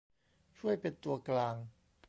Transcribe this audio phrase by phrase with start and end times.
[0.57, 1.55] ช่วยเป็นตัวกลาง